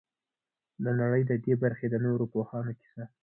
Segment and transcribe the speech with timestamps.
[0.83, 3.03] د نړۍ د دې برخې د نورو پوهانو کیسه.